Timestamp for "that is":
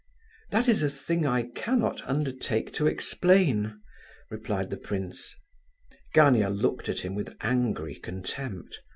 0.49-0.81